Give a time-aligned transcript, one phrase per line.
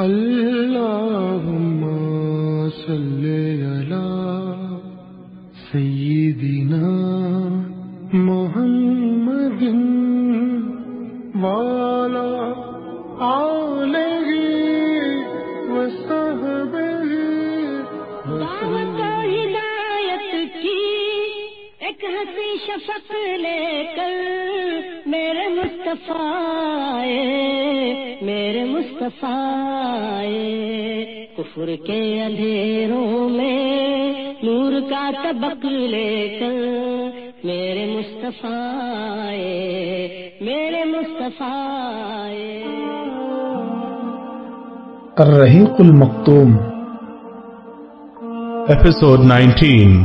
[0.00, 1.82] اللهم
[2.70, 3.24] صل
[3.70, 4.08] على
[5.72, 6.92] سيدنا
[8.12, 9.62] محمد
[11.42, 12.32] وعلى
[13.20, 14.28] آله
[15.74, 17.10] وصحبه
[18.40, 19.00] دعوت
[19.32, 20.32] ہدایت
[20.62, 20.86] کی
[21.86, 23.08] ایک ہنسی شفق
[23.44, 23.64] لے
[23.96, 24.16] کر
[25.12, 26.32] میرے مصطفیٰ
[26.94, 30.22] آئے، میرے مصطفیٰ،
[31.36, 36.52] کفر کے اندھیروں میں نور کا طبق لے کر
[37.44, 39.30] میرے مصطفیٰ
[40.40, 42.30] میرے مصطفیٰ۔
[45.18, 46.56] الرحیق المختوم،
[48.70, 50.04] Episode 19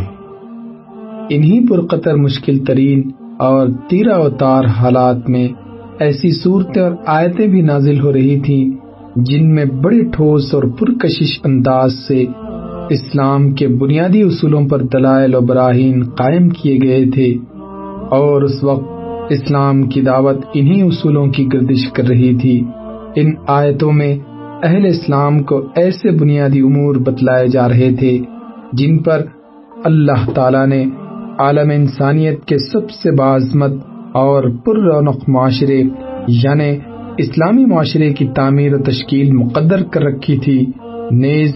[1.30, 5.65] انہی پرقطر مشکل ترین اور تیرا اوتار حالات میں
[6.00, 8.72] ایسی صورتیں اور آیتیں بھی نازل ہو رہی تھیں
[9.16, 12.26] جن میں بڑے ٹھوس اور پرکشش انداز سے
[12.90, 17.38] اسلام کے بنیادی اصولوں پر دلائل و براہین قائم کیے گئے تھے
[18.10, 18.84] اور اس وقت
[19.30, 22.64] اسلام کی دعوت انہی اصولوں کی گردش کر رہی تھی۔
[23.16, 24.18] ان آیتوں میں
[24.64, 28.20] اہل اسلام کو ایسے بنیادی امور بتلائے جا رہے تھے
[28.74, 29.26] جن پر
[29.84, 30.86] اللہ تعالی نے
[31.40, 33.72] عالم انسانیت کے سب سے بازمت
[34.16, 35.84] اور پر رونق معاشرے
[36.28, 36.78] یعنی
[37.18, 40.66] اسلامی معاشرے کی تعمیر و تشکیل مقدر کر رکھی تھی۔
[41.12, 41.52] نیز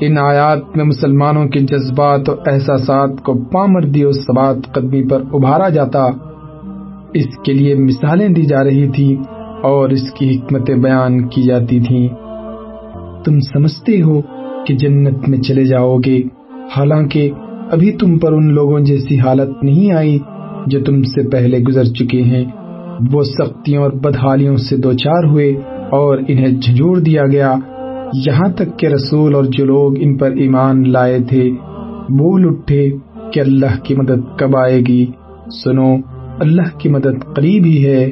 [0.00, 5.68] ان آیات میں مسلمانوں کے جذبات و احساسات کو پامردی و ثبات قدمی پر ابھارا
[5.68, 6.04] جاتا،
[7.14, 9.16] اس کے لیے مثالیں دی جا رہی تھی
[9.62, 12.08] اور اس کی حکمت بیان کی جاتی تھیں۔
[13.24, 14.20] تم سمجھتے ہو
[14.66, 16.20] کہ جنت میں چلے جاؤ گے،
[16.76, 17.30] حالانکہ
[17.70, 20.18] ابھی تم پر ان لوگوں جیسی حالت نہیں آئی
[20.66, 22.44] جو تم سے پہلے گزر چکے ہیں،
[23.12, 25.50] وہ سختیوں اور بدحالیوں سے دوچار ہوئے
[25.90, 27.54] اور انہیں جھنجھوڑ دیا گیا۔
[28.26, 31.50] یہاں تک کہ رسول اور جو لوگ ان پر ایمان لائے تھے
[32.08, 32.90] بول اٹھے
[33.32, 35.06] کہ اللہ کی مدد کب آئے گی۔
[35.64, 35.96] سنو،
[36.40, 38.10] اللہ کی مدد قریب ہی ہے۔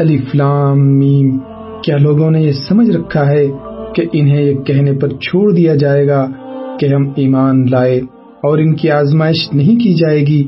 [0.00, 1.38] الف لام میم،
[1.82, 3.46] کیا لوگوں نے یہ سمجھ رکھا ہے
[3.94, 6.26] کہ انہیں یہ کہنے پر چھوڑ دیا جائے گا
[6.80, 7.98] کہ ہم ایمان لائے
[8.42, 10.46] اور ان کی آزمائش نہیں کی جائے گی؟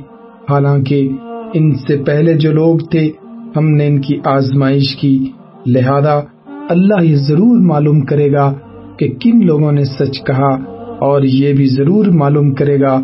[0.50, 1.08] حالانکہ
[1.54, 3.10] ان سے پہلے جو لوگ تھے،
[3.56, 5.30] ہم نے ان کی آزمائش کی۔
[5.66, 6.20] لہذا
[6.68, 8.54] اللہ یہ ضرور معلوم کرے گا
[8.96, 10.58] کہ کن لوگوں نے سچ کہا
[10.98, 13.00] اور یہ بھی ضرور معلوم کرے گا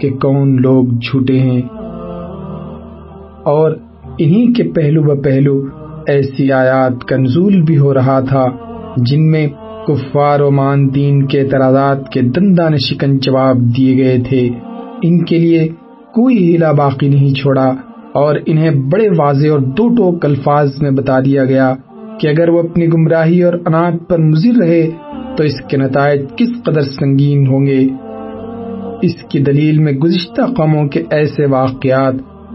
[0.00, 1.62] کہ کون لوگ جھوٹے ہیں۔
[3.42, 3.70] اور
[4.18, 5.64] انہی کے پہلو ب پہلو
[6.06, 8.46] ایسی آیات کا نزول بھی ہو رہا تھا،
[8.96, 9.46] جن میں
[9.86, 14.48] کفار و مان دین کے اعتراضات کے دندان شکن جواب دیے گئے تھے۔
[15.02, 15.68] ان کے لیے
[16.16, 17.72] کوئی ہیلا باقی نہیں چھوڑا
[18.14, 21.74] اور انہیں بڑے واضح اور دو ٹوک الفاظ میں بتا دیا گیا
[22.20, 24.90] کہ اگر وہ اپنی گمراہی اور اناٹ پر مضر رہے
[25.36, 27.88] تو اس کے نتائج کس قدر سنگین ہوں گے۔
[29.02, 32.14] اس کی دلیل میں گزشتہ قوموں کے ایسے واقعات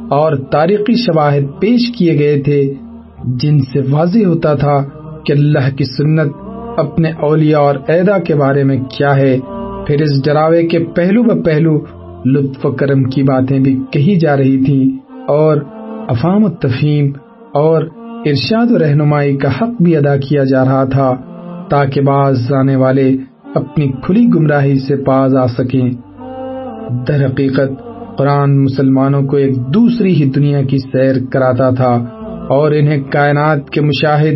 [0.10, 2.74] اور تاریخی شواہد پیش کیے گئے تھے
[3.26, 4.84] جن سے واضح ہوتا تھا
[5.26, 6.32] کہ اللہ کی سنت
[6.78, 9.38] اپنے اولیاء اور عیدا کے بارے میں کیا ہے۔
[9.88, 14.38] پھر اس ڈراوے کے پہلو ب پہلو لطف و کرم کی باتیں بھی کہی جا
[14.38, 15.58] رہی تھیں اور
[16.08, 17.12] افام و تفہیم
[17.54, 17.84] اور
[18.26, 21.16] ارشاد و رہنمائی کا حق بھی ادا کیا جا رہا تھا
[21.70, 23.18] تاکہ بعض آنے والے
[23.56, 25.90] اپنی کھلی گمراہی سے پاز آ سکیں۔
[27.08, 27.72] در حقیقت
[28.18, 32.06] قرآن مسلمانوں کو ایک دوسری ہی دنیا کی سیر کراتا تھا
[32.50, 34.36] اور انہیں کائنات کے مشاہد،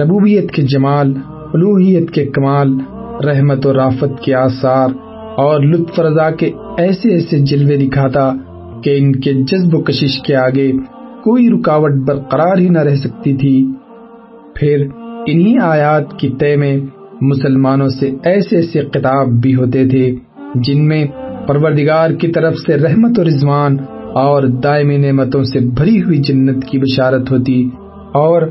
[0.00, 1.14] ربوبیت کے جمال
[1.54, 2.78] الوحیت کے کمال،
[3.24, 4.88] رحمت و رافت کے آثار
[5.36, 8.30] اور لطف رضا کے ایسے ایسے جلوے دکھاتا
[8.84, 10.72] کہ ان کے جذب و کشش کے آگے
[11.24, 13.66] کوئی رکاوٹ برقرار ہی نہ رہ سکتی تھی۔
[14.54, 14.86] پھر
[15.26, 16.76] انہی آیات کی طے میں
[17.20, 20.14] مسلمانوں سے ایسے ایسے کتاب بھی ہوتے تھے
[20.54, 21.06] جن میں
[21.46, 23.76] پروردگار کی طرف سے رحمت و رضوان
[24.14, 27.68] اور دائمی نعمتوں سے بھری ہوئی جنت کی بشارت ہوتی
[28.14, 28.42] اور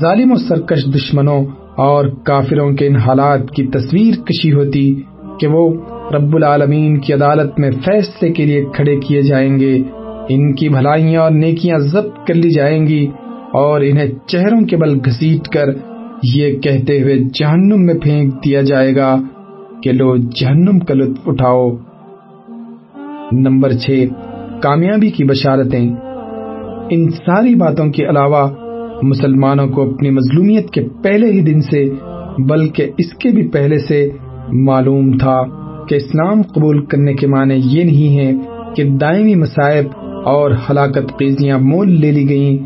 [0.00, 1.44] ظالم و سرکش دشمنوں
[1.76, 4.94] اور کافروں کے ان حالات کی تصویر کشی ہوتی
[5.40, 5.68] کہ وہ
[6.14, 9.82] رب العالمین کی عدالت میں فیصلے کے لیے کھڑے کیے جائیں گے۔
[10.28, 13.06] ان کی بھلائیاں اور نیکیاں ضبط کر لی جائیں گی
[13.52, 15.64] اور انہیں چہروں کے بل گھسیٹ کر
[16.22, 19.16] یہ کہتے ہوئے جہنم میں پھینک دیا جائے گا
[19.82, 21.70] کہ لو جہنم کا لطف اٹھاؤ۔
[23.32, 24.04] نمبر چھ،
[24.62, 25.90] کامیابی کی بشارتیں۔
[26.90, 28.48] ان ساری باتوں کے علاوہ
[29.02, 31.84] مسلمانوں کو اپنی مظلومیت کے پہلے ہی دن سے،
[32.38, 34.08] بلکہ اس کے بھی پہلے سے
[34.52, 38.32] معلوم تھا۔ کہ اسلام قبول کرنے کے معنی یہ نہیں ہے
[38.76, 39.84] کہ دائمی مسائب
[40.24, 42.58] اور ہلاکت قیزیاں مول لے لی گئیں،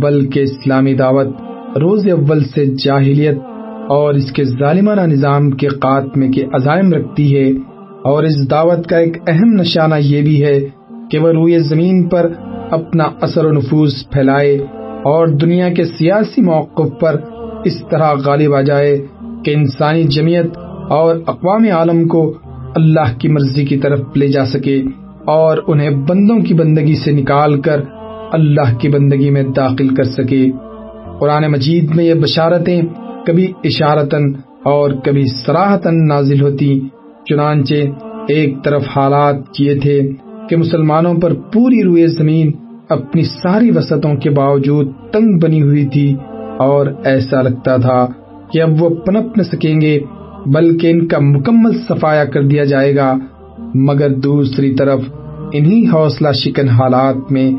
[0.00, 1.28] بلکہ اسلامی دعوت،
[1.76, 3.38] روز اول سے جاہلیت
[3.88, 7.52] اور اس کے ظالمانہ نظام کے خاتمے کے عزائم رکھتی ہے۔
[8.04, 10.60] اور اس دعوت کا ایک اہم نشانہ یہ بھی ہے
[11.10, 12.32] کہ وہ روئے زمین پر
[12.70, 14.56] اپنا اثر و نفوذ پھیلائے
[15.02, 17.20] اور دنیا کے سیاسی موقف پر
[17.64, 19.06] اس طرح غالب آ جائے
[19.44, 20.46] کہ انسانی جمعیت
[20.90, 22.34] اور اقوام عالم کو
[22.74, 24.82] اللہ کی مرضی کی طرف لے جا سکے
[25.24, 27.80] اور انہیں بندوں کی بندگی سے نکال کر
[28.32, 30.50] اللہ کی بندگی میں داخل کر سکے۔
[31.20, 32.82] قرآن مجید میں یہ بشارتیں
[33.26, 34.32] کبھی اشارتاً
[34.62, 36.80] اور کبھی سراہتاً نازل ہوتی،
[37.28, 37.74] چنانچہ
[38.28, 40.00] ایک طرف حالات کیے تھے
[40.48, 42.50] کہ مسلمانوں پر پوری روئے زمین
[42.88, 46.16] اپنی ساری وسطوں کے باوجود تنگ بنی ہوئی تھی
[46.58, 48.06] اور ایسا لگتا تھا
[48.52, 49.98] کہ اب وہ پنپ نہ سکیں گے
[50.46, 53.18] بلکہ ان کا مکمل صفایا کر دیا جائے گا۔
[53.74, 55.00] مگر دوسری طرف،
[55.52, 57.52] انہی حوصلہ شکن حالات میں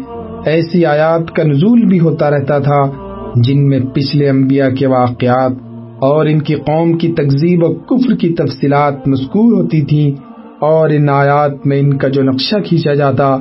[0.46, 2.92] ایسی آیات کا نزول بھی ہوتا رہتا تھا،
[3.36, 5.52] جن میں پچھلے انبیاء کے واقعات
[6.00, 10.12] اور ان کی قوم کی تقزیب و کفر کی تفصیلات مذکور ہوتی تھیں
[10.60, 13.38] اور ان آیات میں ان کا جو نقشہ کھینچا جاتا،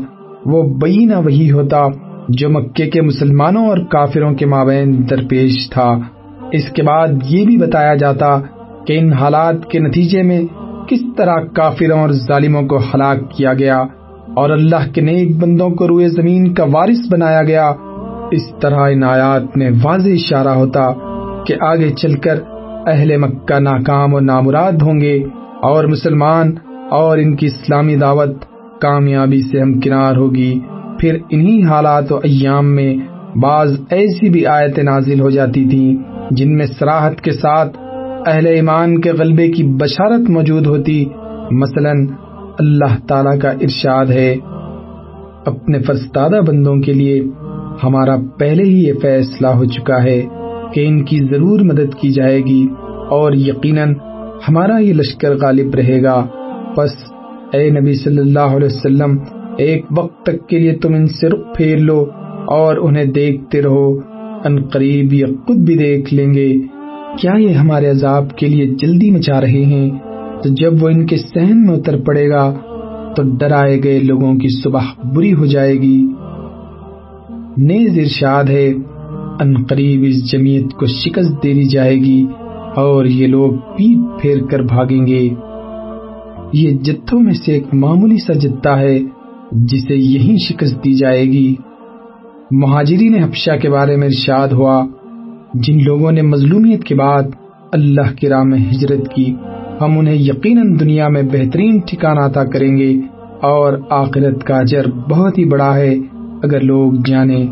[0.46, 1.82] وہ بینہ وہی ہوتا
[2.28, 5.98] جو مکے کے مسلمانوں اور کافروں کے مابین درپیش تھا۔
[6.52, 8.40] اس کے بعد یہ بھی بتایا جاتا
[8.86, 10.42] کہ ان حالات کے نتیجے میں
[10.88, 13.82] کس طرح کافروں اور ظالموں کو ہلاک کیا گیا
[14.36, 17.72] اور اللہ کے نیک بندوں کو روئے زمین کا وارث بنایا گیا،
[18.30, 20.92] اس طرح ان آیات میں واضح اشارہ ہوتا
[21.46, 22.40] کہ آگے چل کر
[22.86, 25.22] اہل مکہ ناکام اور نامراد ہوں گے
[25.62, 26.54] اور مسلمان
[26.90, 28.44] اور ان کی اسلامی دعوت
[28.80, 30.60] کامیابی سے ہم کنار ہوگی۔
[31.00, 32.94] پھر انہی حالات و ایام میں
[33.36, 35.96] بعض ایسی بھی آیتیں نازل ہو جاتی تھیں
[36.30, 37.76] جن میں سراحت کے ساتھ
[38.26, 41.04] اہل ایمان کے غلبے کی بشارت موجود ہوتی،
[41.50, 41.90] مثلا
[42.58, 44.36] اللہ تعالی کا ارشاد ہے،
[45.46, 47.22] اپنے فرستادہ بندوں کے لیے
[47.82, 50.22] ہمارا پہلے ہی یہ فیصلہ ہو چکا ہے
[50.72, 52.66] کہ ان کی ضرور مدد کی جائے گی
[53.10, 53.94] اور یقیناً
[54.48, 56.26] ہمارا یہ لشکر غالب رہے گا۔
[56.76, 56.90] بس
[57.52, 59.16] اے نبی صلی اللہ علیہ وسلم،
[59.58, 62.04] ایک وقت تک کے لیے تم ان سے رخ پھیر لو
[62.46, 63.98] اور انہیں دیکھتے رہو،
[64.44, 66.54] ان قریب یہ خود بھی دیکھ لیں گے۔
[67.20, 69.90] کیا یہ ہمارے عذاب کے لیے جلدی مچا رہے ہیں؟
[70.42, 72.54] تو جب وہ ان کے سہن میں اتر پڑے گا،
[73.16, 74.82] تو ڈرائے گئے لوگوں کی صبح
[75.14, 76.06] بری ہو جائے گی۔
[77.56, 78.72] نیز ارشاد ہے،
[79.40, 82.26] ان قریب اس جمعیت کو شکست دے دی جائے گی
[82.76, 85.30] اور یہ لوگ پیٹ پھیر کر بھاگیں گے۔
[86.52, 88.98] یہ جتھوں میں سے ایک معمولی سا جتہ ہے،
[89.52, 91.54] جسے یہی شکست دی جائے گی۔
[92.50, 94.86] مہاجرین حبشہ کے بارے میں ارشاد ہوا
[95.54, 97.22] جن لوگوں نے مظلومیت کے بعد
[97.72, 99.34] اللہ کی راہ میں ہجرت کی،
[99.80, 102.94] ہم انہیں یقیناً دنیا میں بہترین ٹھکانہ عطا کریں گے
[103.42, 105.94] اور آخرت کا اجر بہت ہی بڑا ہے
[106.42, 107.46] اگر لوگ جانے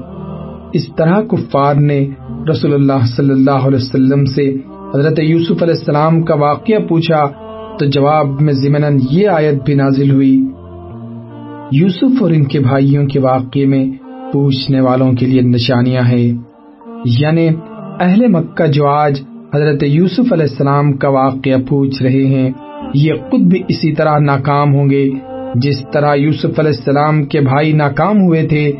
[0.73, 2.09] اس طرح کفار نے
[2.51, 4.57] رسول اللہ صلی اللہ علیہ وسلم سے
[4.95, 7.27] حضرت یوسف علیہ السلام کا واقعہ پوچھا
[7.79, 10.45] تو جواب میں ضمن یہ آیت بھی نازل ہوئی۔
[11.73, 13.85] یوسف اور ان کے بھائیوں کے واقعے میں
[14.33, 16.33] پوچھنے والوں کے لیے نشانیاں ہیں۔
[17.05, 17.49] یعنی
[18.01, 19.23] اہل مکہ جو آج
[19.55, 22.51] حضرت یوسف علیہ السلام کا واقعہ پوچھ رہے ہیں،
[22.95, 25.11] یہ خود بھی اسی طرح ناکام ہوں گے،
[25.55, 28.73] جس طرح یوسف علیہ السلام کے بھائی ناکام ہوئے تھے،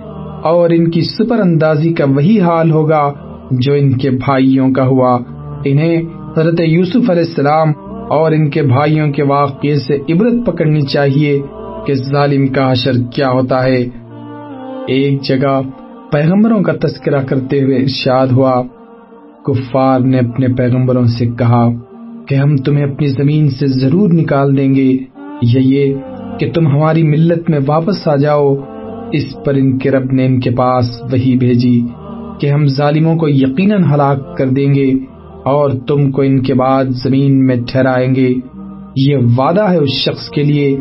[0.43, 3.13] اور ان کی سپر اندازی کا وہی حال ہوگا
[3.51, 5.19] جو ان کے بھائیوں کا ہوا۔
[5.65, 6.03] انہیں
[6.39, 7.73] حضرت یوسف علیہ السلام
[8.11, 11.41] اور ان کے بھائیوں کے واقعے سے عبرت پکڑنی چاہیے
[11.87, 13.85] کہ ظالم کا حشر کیا ہوتا ہے۔
[14.89, 15.61] ایک جگہ
[16.13, 18.63] پیغمبروں کا تذکرہ کرتے ہوئے ارشاد ہوا
[19.45, 21.69] کفار نے اپنے پیغمبروں سے کہا
[22.29, 24.93] کہ ہم تمہیں اپنی زمین سے ضرور نکال دیں گے۔
[25.43, 25.95] یا یہ
[26.39, 28.55] کہ تم ہماری ملت میں واپس آ جاؤ۔
[29.13, 31.83] اس پر ان کے رب نے ان کے پاس وہی بھیجی
[32.41, 34.93] کہ ہم ظالموں کو یقیناً ہلاک کر دیں گے
[35.45, 38.35] اور تم کو ان کے بعد زمین میں ٹھہرائیں گے۔
[38.97, 40.77] یہ وعدہ ہے اس شخص کے لیے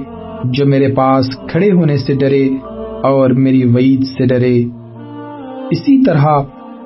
[0.46, 2.50] جو میرے پاس کھڑے ہونے سے ڈرے
[3.04, 4.64] اور میری وعید سے ڈرے۔
[5.72, 6.28] اسی طرح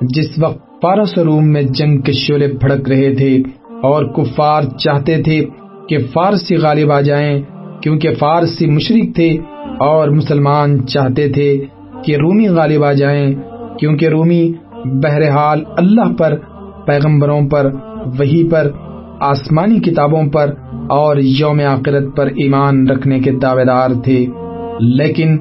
[0.02, 3.42] جس وقت پارس روم میں جنگ کے شعلے بھڑک رہے تھے
[3.82, 5.46] اور کفار چاہتے تھے
[5.88, 7.42] کہ فارسی غالب آ جائیں،
[7.82, 9.38] کیونکہ فارسی مشرق تھے
[9.78, 11.64] اور مسلمان چاہتے تھے
[12.04, 13.34] کہ رومی غالب آ جائیں،
[13.78, 14.52] کیونکہ رومی
[14.84, 16.36] بہرحال اللہ پر،
[16.86, 17.70] پیغمبروں پر
[18.18, 18.70] وہی پر،
[19.20, 20.54] آسمانی کتابوں پر
[20.88, 24.26] اور یوم آخرت پر ایمان رکھنے کے دعوے دار تھے۔
[24.80, 25.36] لیکن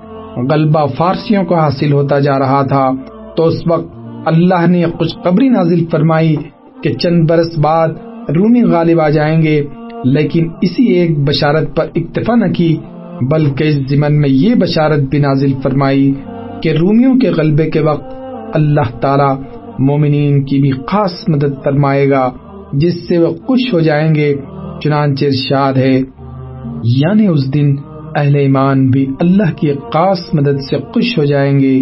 [0.51, 2.91] غلبہ فارسیوں کو حاصل ہوتا جا رہا تھا،
[3.37, 3.94] تو اس وقت
[4.25, 6.35] اللہ نے کچھ قبری نازل فرمائی
[6.83, 7.89] کہ چند برس بعد
[8.35, 9.61] رومی غالب آ جائیں گے،
[10.03, 12.75] لیکن اسی ایک بشارت پر اکتفا نہ کی،
[13.31, 16.11] بلکہ اس ضمن میں یہ بشارت بھی نازل فرمائی
[16.61, 18.13] کہ رومیوں کے غلبے کے وقت
[18.53, 19.31] اللہ تعالی
[19.79, 22.29] مومنین کی بھی خاص مدد فرمائے گا،
[22.73, 24.33] جس سے وہ خوش ہو جائیں گے،
[24.83, 25.95] چنانچہ ارشاد ہے
[26.83, 27.75] یعنی اس دن
[28.15, 31.77] اہل ایمان بھی اللہ کی خاص مدد سے خوش ہو جائیں گے۔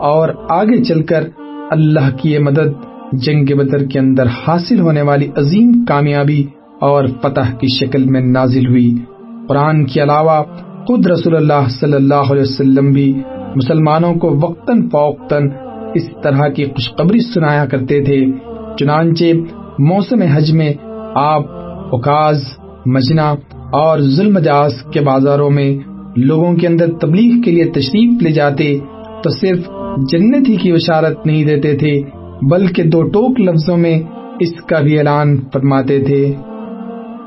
[0.00, 1.24] اور آگے چل کر
[1.70, 2.68] اللہ کی یہ مدد
[3.12, 6.44] جنگ بدر کے اندر حاصل ہونے والی عظیم کامیابی
[6.80, 8.94] اور فتح کی شکل میں نازل ہوئی۔
[9.48, 10.42] قرآن کے علاوہ
[10.86, 13.22] خود رسول اللہ صلی اللہ علیہ وسلم بھی
[13.56, 15.48] مسلمانوں کو وقتاً فوقتاً
[15.94, 18.26] اس طرح کی خوشخبری سنایا کرتے تھے۔
[18.78, 19.24] چنانچہ
[19.78, 20.72] موسم حج میں
[21.14, 21.42] آپ
[21.92, 22.42] اوکاز
[22.86, 23.34] مجنا
[23.72, 25.78] اور ظلم جاز کے بازاروں میں
[26.16, 28.78] لوگوں کے اندر تبلیغ کے لیے تشریف لے جاتے
[29.22, 29.68] تو صرف
[30.12, 32.02] جنت ہی کی بشارت نہیں دیتے تھے،
[32.50, 34.00] بلکہ دو ٹوک لفظوں میں
[34.40, 36.32] اس کا بھی اعلان فرماتے تھے۔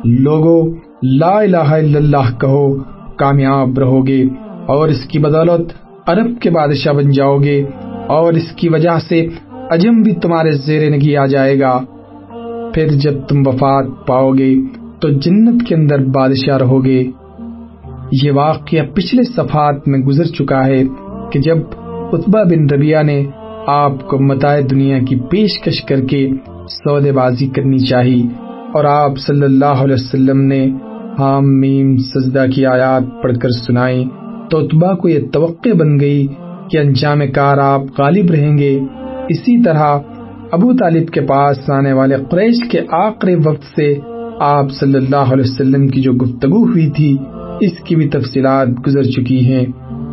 [0.03, 0.61] لوگوں
[1.03, 2.77] لا الہ الا اللہ کہو،
[3.17, 4.23] کامیاب رہو گے
[4.65, 5.73] اور اس کی بدولت
[6.07, 7.63] عرب کے بادشاہ بن جاؤ گے
[8.07, 9.27] اور اس کی وجہ سے
[9.71, 11.79] عجم بھی تمہارے زیر نگی آ جائے گا۔
[12.73, 14.53] پھر جب تم وفات پاؤ گے
[15.01, 17.03] تو جنت کے اندر بادشاہ رہو گے
[18.21, 20.83] یہ واقعہ پچھلے صفحات میں گزر چکا ہے
[21.31, 21.57] کہ جب
[22.13, 23.23] اتبا بن ربیہ نے
[23.67, 26.29] آپ کو متائے دنیا کی پیشکش کر کے
[26.69, 28.27] سودے بازی کرنی چاہی
[28.73, 30.69] اور آپ صلی اللہ علیہ وسلم نے
[31.19, 34.05] حام میم سجدہ کی آیات پڑھ کر سنائی
[34.49, 36.27] تو اتبا کو یہ توقع بن گئی
[36.71, 38.79] کہ انجام کار آپ غالب رہیں گے۔
[39.29, 39.99] اسی طرح
[40.51, 43.99] ابو طالب کے پاس آنے والے قریش کے آخری وقت سے
[44.39, 47.17] آپ صلی اللہ علیہ وسلم کی جو گفتگو ہوئی تھی،
[47.61, 49.65] اس کی بھی تفصیلات گزر چکی ہیں۔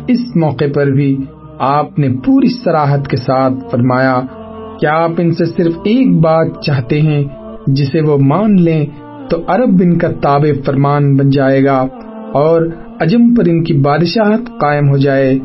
[0.07, 1.17] اس موقع پر بھی
[1.63, 4.21] آپ نے پوری سراحت کے ساتھ فرمایا
[4.79, 7.23] کہ آپ ان سے صرف ایک بات چاہتے ہیں
[7.67, 8.85] جسے وہ مان لیں
[9.29, 11.85] تو عرب ان کا تابع فرمان بن جائے گا
[12.33, 12.61] اور
[12.99, 15.39] عجم پر ان کی بادشاہت قائم ہو جائے۔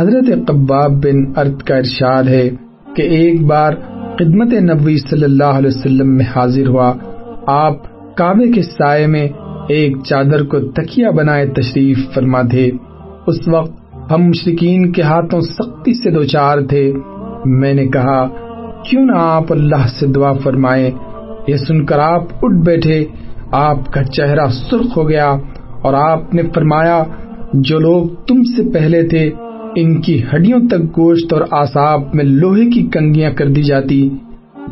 [0.00, 2.50] حضرت قباب بن ارد کا ارشاد ہے
[2.96, 3.72] کہ ایک بار
[4.14, 6.92] خدمت نبوی صلی اللہ علیہ وسلم میں حاضر ہوا۔
[7.46, 7.74] آپ
[8.16, 9.28] کعبے کے سائے میں
[9.68, 12.70] ایک چادر کو تکیہ بنائے تشریف فرما تھے
[13.26, 16.92] اس وقت ہم مشرقین کے ہاتھوں سختی سے دو چار تھے۔
[17.44, 18.28] میں نے کہا،
[18.90, 20.90] کیوں نہ آپ اللہ سے دعا فرمائے
[21.46, 23.04] یہ سن کر آپ اٹھ بیٹھے۔
[23.52, 25.36] آپ کا چہرہ سرخ ہو گیا
[25.82, 27.02] اور آپ نے فرمایا،
[27.52, 29.30] جو لوگ تم سے پہلے تھے،
[29.76, 34.10] ان کی ہڈیوں تک گوشت اور آساب میں لوہے کی کنگیاں کر دی جاتی۔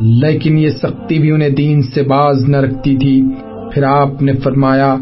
[0.01, 3.23] لیکن یہ سختی بھی انہیں دین سے باز نہ رکھتی تھی۔
[3.73, 4.95] پھر آپ نے فرمایا،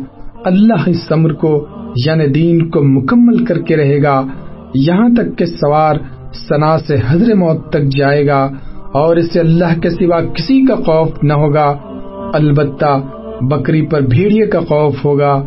[0.46, 1.66] اللہ اس امر کو
[2.06, 4.26] یعنی دین کو مکمل کر کے رہے گا،
[4.76, 5.96] یہاں تک کہ سوار
[6.50, 8.52] سنا سے حضر موت تک جائے گا
[8.94, 11.74] اور اسے اللہ کے سوا کسی کا خوف نہ ہوگا۔
[12.34, 13.02] البتہ
[13.42, 15.44] بکری پر بھیڑیے کا خوف ہوگا۔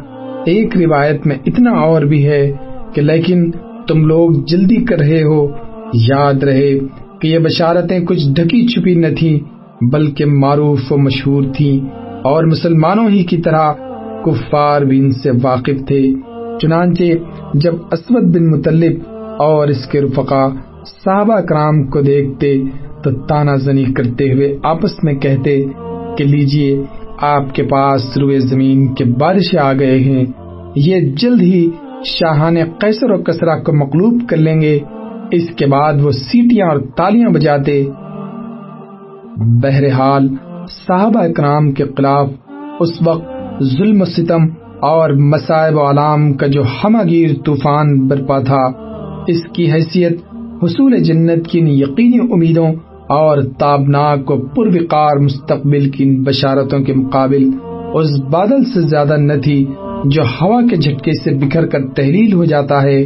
[0.46, 2.52] ایک روایت میں اتنا اور بھی ہے
[2.94, 3.50] کہ لیکن
[3.88, 5.49] تم لوگ جلدی کر رہے ہو۔
[5.94, 6.78] یاد رہے
[7.20, 9.40] کہ یہ بشارتیں کچھ ڈھکی چھپی نہ تھی
[9.92, 11.80] بلکہ معروف و مشہور تھی
[12.22, 13.72] اور مسلمانوں ہی کی طرح
[14.25, 16.12] کفار بھی ان سے واقف تھے۔
[16.62, 17.02] چنانچہ
[17.54, 18.92] جب اسود بن مطلب
[19.38, 20.49] اور اس کے رفقا
[20.85, 22.62] صحابہ کرام کو دیکھتے
[23.04, 25.62] تو تانا زنی کرتے ہوئے آپس میں کہتے
[26.19, 26.83] کہ لیجیے،
[27.21, 30.25] آپ کے پاس روئے زمین کے بارش آ گئے ہیں۔
[30.76, 31.71] یہ جلد ہی
[32.04, 34.78] شاہان قیصر و کسرا کو مقلوب کر لیں گے۔
[35.31, 37.85] اس کے بعد وہ سیٹیاں اور تالیاں بجاتے۔
[39.37, 40.28] بہرحال
[40.87, 42.31] صحابہ اکرام کے خلاف
[42.81, 43.25] اس وقت
[43.64, 48.62] ظلم و ستم اور مسائب و علام کا جو ہمگیر طوفان برپا تھا،
[49.26, 50.12] اس کی حیثیت
[50.62, 52.68] حصول جنت کی یقینی امیدوں
[53.08, 57.50] اور تابناک و پروقار مستقبل کی بشارتوں کے مقابل
[57.94, 59.66] اس بادل سے زیادہ نہ تھی
[60.04, 63.04] جو ہوا کے جھٹکے سے بکھر کر تحلیل ہو جاتا ہے۔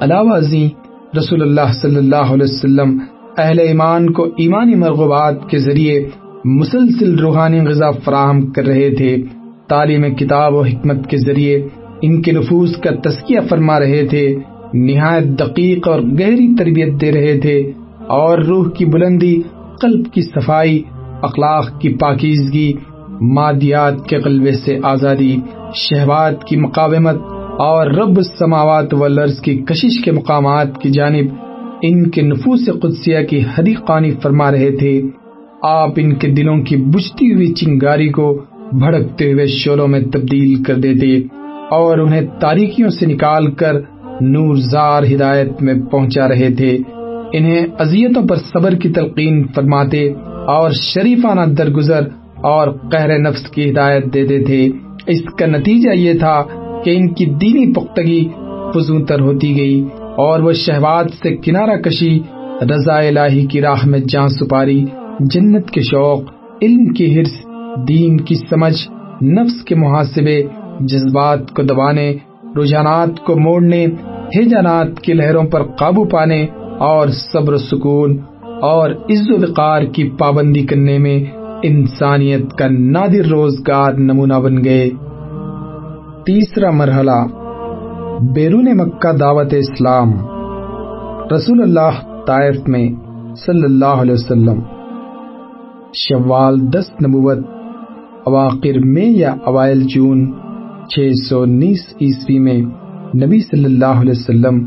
[0.00, 0.68] علاوہ ازیں،
[1.18, 2.98] رسول اللہ صلی اللہ علیہ وسلم
[3.38, 6.08] اہل ایمان کو ایمانی مرغوبات کے ذریعے
[6.44, 9.16] مسلسل روحانی غذا فراہم کر رہے تھے۔
[9.68, 11.56] تعلیم کتاب و حکمت کے ذریعے
[12.02, 14.26] ان کے نفوذ کا تسکیہ فرما رہے تھے،
[14.74, 17.58] نہایت دقیق اور گہری تربیت دے رہے تھے
[18.18, 19.36] اور روح کی بلندی،
[19.80, 20.82] قلب کی صفائی،
[21.22, 22.72] اخلاق کی پاکیزگی،
[23.34, 25.36] مادیات کے قلبے سے آزادی،
[25.74, 27.22] شہوات کی مقاومت
[27.60, 31.32] اور رب السماوات والارض کی کشش کے مقامات کی جانب
[31.82, 35.00] ان کے نفوس قدسیہ کی حدی قانی فرما رہے تھے۔
[35.62, 38.26] آپ ان کے دلوں کی بجھتی ہوئی چنگاری کو
[38.72, 41.36] بھڑکتے ہوئے شولوں میں تبدیل کر دیتے
[41.70, 43.72] اور انہیں تاریکیوں سے نکال کر
[44.20, 46.78] نور زار ہدایت میں پہنچا رہے تھے۔
[47.32, 50.12] انہیں اذیتوں پر صبر کی تلقین فرماتے
[50.46, 52.00] اور شریفانہ درگزر
[52.36, 54.68] اور قہر نفس کی ہدایت دیتے تھے۔
[55.06, 56.42] اس کا نتیجہ یہ تھا
[56.84, 58.28] کہ ان کی دینی پختگی
[58.74, 59.84] فضو تر ہوتی گئی
[60.16, 62.18] اور وہ شہوات سے کنارہ کشی
[62.62, 64.84] رضا الہی کی راہ میں جان سپاری،
[65.20, 66.22] جنت کے شوق،
[66.62, 67.43] علم کی حرص
[67.76, 68.88] دین کی سمجھ،
[69.24, 70.42] نفس کے محاسبے،
[70.80, 72.14] جذبات کو دبانے،
[72.56, 73.86] رجحانات کو موڑنے،
[74.36, 76.46] ہجانات کی لہروں پر قابو پانے
[76.78, 78.18] اور صبر سکون
[78.62, 81.24] اور عز و وقار کی پابندی کرنے میں
[81.62, 84.90] انسانیت کا نادر روزگار نمونہ بن گئے۔
[86.26, 87.26] تیسرا مرحلہ،
[88.34, 90.12] بیرون مکہ دعوت اسلام۔
[91.34, 92.88] رسول اللہ طائف میں
[93.36, 94.60] صلی اللہ علیہ وسلم،
[95.94, 97.53] شوال دس نبوت
[98.26, 100.32] اواخر میں یا اوائل جون
[100.88, 102.58] چھ سو انیس عیسوی میں
[103.26, 104.64] نبی صلی اللہ علیہ وسلم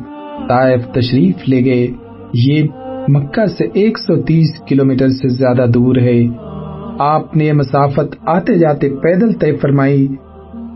[0.49, 1.87] طائف تشریف لے گئے۔
[2.33, 2.63] یہ
[3.07, 6.27] مکہ سے ایک سو تیس کلومیٹر سے زیادہ دور ہے۔
[6.99, 10.07] آپ نے یہ مسافت آتے جاتے پیدل طے فرمائی،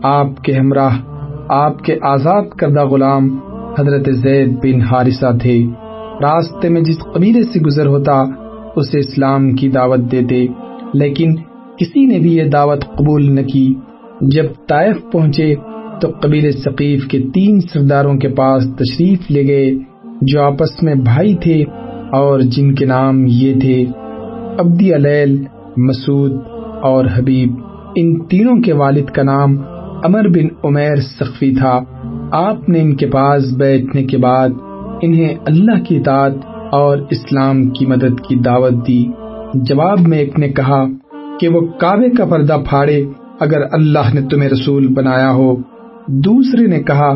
[0.02, 0.98] آپ کے ہمراہ،
[1.48, 3.38] آپ کے آزاد کردہ غلام
[3.78, 5.64] حضرت زید بن حارثہ تھے۔
[6.22, 8.24] راستے میں جس قبیلے سے گزر ہوتا،
[8.76, 10.46] اسے اسلام کی دعوت دیتے،
[10.94, 11.34] لیکن
[11.78, 13.74] کسی نے بھی یہ دعوت قبول نہ کی۔
[14.20, 15.54] جب طائف پہنچے
[16.00, 19.70] تو قبیل ثقیف کے تین سرداروں کے پاس تشریف لے گئے،
[20.22, 21.64] جو آپس میں بھائی تھے
[22.12, 23.84] اور جن کے نام یہ تھے
[24.58, 25.44] عبدی علیل،
[25.76, 26.32] مسعود
[26.82, 27.52] اور حبیب۔
[27.94, 29.56] ان تینوں کے والد کا نام
[30.04, 31.80] امر بن عمیر سخفی تھا۔
[32.32, 34.48] آپ نے ان کے پاس بیٹھنے کے بعد
[35.02, 36.32] انہیں اللہ کی اطاعت
[36.72, 39.04] اور اسلام کی مدد کی دعوت دی۔
[39.54, 40.84] جواب میں ایک نے کہا
[41.40, 43.04] کہ وہ کعبے کا پردہ پھاڑے
[43.40, 45.56] اگر اللہ نے تمہیں رسول بنایا ہو۔
[46.08, 47.14] دوسرے نے کہا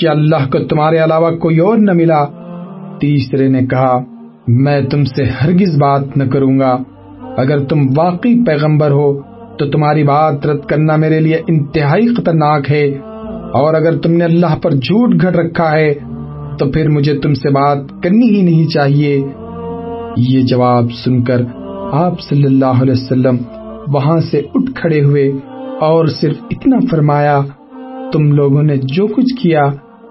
[0.00, 2.24] کہ اللہ کو تمہارے علاوہ کوئی اور نہ ملا۔
[3.00, 3.98] تیسرے نے کہا،
[4.48, 6.78] میں تم سے ہرگز بات نہ کروں گا۔
[7.36, 9.20] اگر تم واقعی پیغمبر ہو،
[9.58, 12.98] تو تمہاری بات رد کرنا میرے لیے انتہائی خطرناک ہے۔
[13.52, 15.94] اور اگر تم نے اللہ پر جھوٹ گھڑ رکھا ہے،
[16.58, 19.22] تو پھر مجھے تم سے بات کرنی ہی نہیں چاہیے۔
[20.16, 21.42] یہ جواب سن کر
[21.92, 23.36] آپ صلی اللہ علیہ وسلم
[23.88, 25.30] وہاں سے اٹھ کھڑے ہوئے
[25.80, 27.40] اور صرف اتنا فرمایا،
[28.12, 29.62] تم لوگوں نے جو کچھ کیا،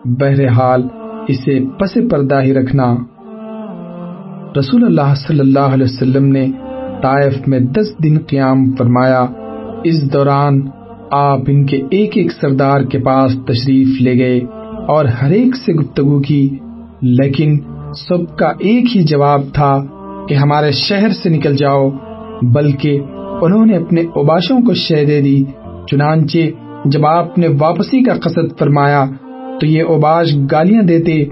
[0.06, 0.88] بہرحال
[1.28, 2.96] اسے پس پردہ ہی رکھنا۔
[4.60, 6.46] رسول اللہ صلی اللہ علیہ وسلم نے
[7.04, 9.26] طائف میں دس دن قیام فرمایا،
[9.84, 10.62] اس دوران
[11.12, 14.39] آپ ان کے ایک ایک سردار کے پاس تشریف لے گئے
[14.88, 16.58] اور ہر ایک سے گفتگو کی،
[17.02, 17.58] لیکن
[18.08, 19.72] سب کا ایک ہی جواب تھا
[20.30, 21.89] کہ ہمارے شہر سے نکل جاؤ،
[22.42, 23.00] بلکہ
[23.42, 25.44] انہوں نے اپنے اوباشوں کو شہ دے دی۔
[25.92, 26.38] چنانچہ
[26.86, 29.06] جب آپ نے واپسی کا قصد فرمایا،
[29.60, 31.26] تو یہ اوباش گالیاں دیتے،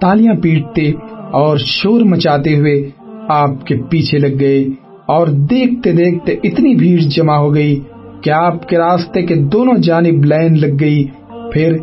[0.00, 0.92] تالیاں پیٹتے
[1.30, 2.90] اور شور مچاتے ہوئے
[3.28, 4.64] آپ کے پیچھے لگ گئے
[5.08, 7.80] اور دیکھتے دیکھتے اتنی بھیڑ جمع ہو گئی
[8.22, 11.04] کہ آپ کے راستے کے دونوں جانب لائن لگ گئی۔
[11.52, 11.76] پھر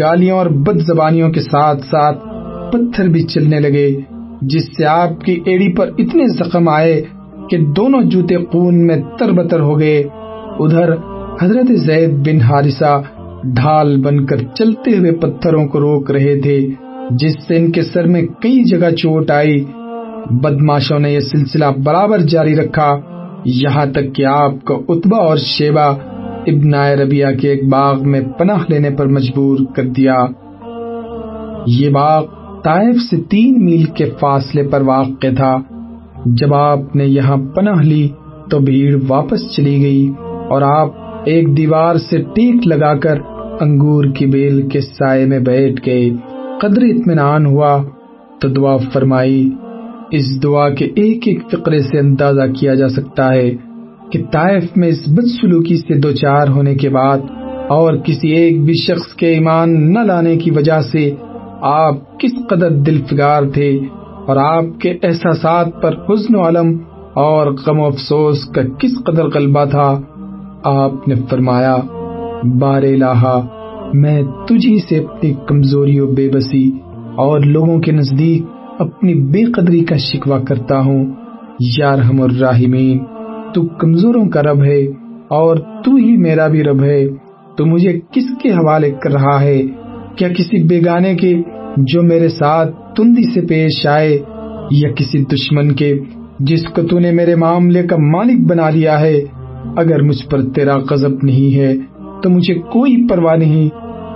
[0.00, 2.18] گالیوں اور بد زبانیوں کے ساتھ ساتھ
[2.72, 4.11] پتھر بھی چلنے لگے۔
[4.42, 7.02] جس سے آپ کی ایڑی پر اتنے زخم آئے
[7.50, 10.02] کہ دونوں جوتے خون میں تر بتر ہو گئے۔
[10.58, 10.92] ادھر
[11.42, 13.02] حضرت زید بن حارثہ
[13.44, 16.68] ڈھال بن کر چلتے ہوئے پتھروں کو روک رہے تھے،
[17.10, 19.64] جس سے ان کے سر میں کئی جگہ چوٹ آئی۔
[20.30, 23.00] بدماشوں نے یہ سلسلہ برابر جاری رکھا۔
[23.44, 25.86] یہاں تک کہ آپ کو اتبا اور شیبا
[26.46, 30.24] ابن ربیہ کے ایک باغ میں پناہ لینے پر مجبور کر دیا۔
[31.66, 32.24] یہ باغ
[32.64, 35.58] طائف سے تین میل کے فاصلے پر واقع تھا۔
[36.26, 38.08] جب آپ نے یہاں پناہ لی
[38.50, 40.10] تو بھیڑ واپس چلی گئی
[40.50, 40.88] اور آپ
[41.24, 43.18] ایک دیوار سے ٹیک لگا کر
[43.60, 46.10] انگور کی بیل کے سائے میں بیٹھ گئے۔
[46.60, 47.82] قدر اطمینان ہوا
[48.40, 49.50] تو دعا فرمائی۔
[50.10, 53.50] اس دعا کے ایک ایک فقرے سے اندازہ کیا جا سکتا ہے
[54.12, 57.18] کہ طائف میں اس بد سلوکی سے دو چار ہونے کے بعد
[57.68, 61.10] اور کسی ایک بھی شخص کے ایمان نہ لانے کی وجہ سے
[61.62, 63.80] آپ کس قدر دل فگار تھے
[64.26, 66.78] اور آپ کے احساسات پر حزن و علم
[67.14, 70.00] اور غم و افسوس کا کس قدر غلبہ تھا،
[70.64, 71.76] آپ نے فرمایا
[72.58, 73.40] بار الہ
[73.94, 76.70] میں تجھی سے اپنی کمزوری و بے بسی
[77.16, 78.42] اور لوگوں کے نزدیک
[78.78, 81.06] اپنی بے قدری کا شکوہ کرتا ہوں۔
[81.78, 82.98] یا رحم الراحمین
[83.54, 84.82] تو کمزوروں کا رب ہے
[85.28, 87.08] اور تو ہی میرا بھی رب ہے۔
[87.56, 89.62] تو مجھے کس کے حوالے کر رہا ہے؟
[90.16, 91.42] کیا کسی بیگانے کے
[91.76, 94.18] جو میرے ساتھ تندی سے پیش آئے
[94.70, 95.98] یا کسی دشمن کے،
[96.40, 99.20] جس کو تو نے میرے معاملے کا مالک بنا لیا ہے،
[99.76, 101.74] اگر مجھ پر تیرا غضب نہیں ہے
[102.22, 103.68] تو مجھے کوئی پرواہ نہیں،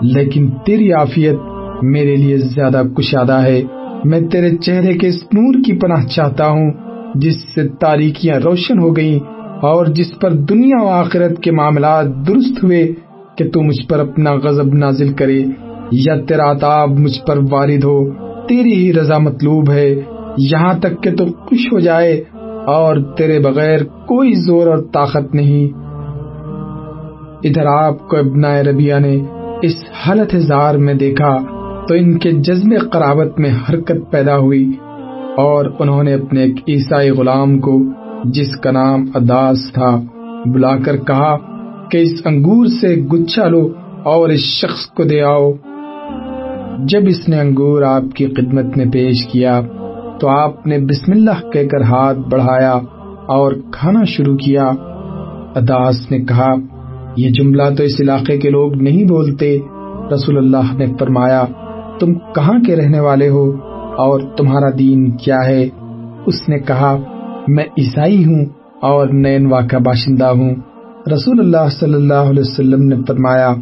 [0.02, 1.36] لیکن تیری عافیت
[1.82, 3.62] میرے لیے زیادہ کشادہ ہے۔
[4.04, 6.70] میں تیرے چہرے کے اس نور کی پناہ چاہتا ہوں،
[7.14, 9.18] جس سے تاریکیاں روشن ہو گئی
[9.62, 12.92] اور جس پر دنیا و آخرت کے معاملات درست ہوئے
[13.36, 15.44] کہ تو مجھ پر اپنا غضب نازل کرے۔
[15.90, 18.10] یا تیرا عطاب مجھ پر وارد ہو،
[18.48, 20.00] تیری ہی رضا مطلوب ہے۔
[20.38, 22.24] یہاں تک کہ تو خوش ہو جائے
[22.66, 25.78] اور تیرے بغیر کوئی زور اور طاقت نہیں۔
[27.44, 29.18] ادھر آپ کو ابن ربیہ نے
[29.62, 31.36] اس حالت زار میں دیکھا
[31.88, 34.72] تو ان کے جذب قرابت میں حرکت پیدا ہوئی
[35.36, 37.82] اور انہوں نے اپنے ایک عیسائی غلام کو،
[38.24, 40.00] جس کا نام اداس تھا،
[40.46, 41.36] بلا کر کہا
[41.90, 43.72] کہ اس انگور سے گچھا لو
[44.04, 45.52] اور اس شخص کو دے آؤ۔
[46.78, 49.60] جب اس نے انگور آپ کی خدمت میں پیش کیا
[50.20, 52.78] تو آپ نے بسم اللہ کہہ کر ہاتھ بڑھایا
[53.26, 54.64] اور کھانا شروع کیا۔
[55.54, 56.48] اداس نے کہا،
[57.16, 59.58] یہ جملہ تو اس علاقے کے لوگ نہیں بولتے۔
[60.14, 61.44] رسول اللہ نے فرمایا،
[62.00, 63.52] تم کہاں کے رہنے والے ہو
[63.96, 65.68] اور تمہارا دین کیا ہے؟
[66.26, 66.96] اس نے کہا،
[67.48, 68.44] میں عیسائی ہوں
[68.80, 70.54] اور نینوا کا باشندہ ہوں۔
[71.12, 73.54] رسول اللہ صلی اللہ علیہ وسلم نے فرمایا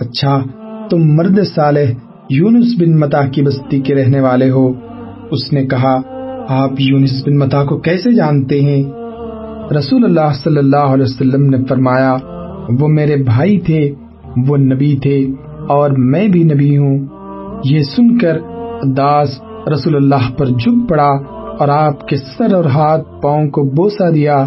[0.00, 0.42] اچھا
[0.90, 4.72] تم مرد صالح یونس بن متا کی بستی کے رہنے والے ہو۔
[5.30, 6.00] اس نے کہا،
[6.48, 8.82] آپ یونس بن متا کو کیسے جانتے ہیں؟
[9.78, 12.16] رسول اللہ صلی اللہ علیہ وسلم نے فرمایا،
[12.80, 13.94] وہ میرے بھائی تھے،
[14.48, 15.26] وہ نبی تھے
[15.68, 17.06] اور میں بھی نبی ہوں۔
[17.64, 18.38] یہ سن کر
[18.96, 19.40] داس
[19.72, 21.10] رسول اللہ پر جھک پڑا
[21.58, 24.46] اور آپ کے سر اور ہاتھ پاؤں کو بوسا دیا۔